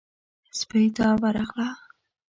سپۍ 0.59 0.85
ته 0.95 1.05
ورغله. 1.21 1.67